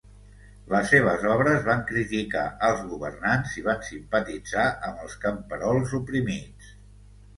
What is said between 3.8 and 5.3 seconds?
simpatitzar amb els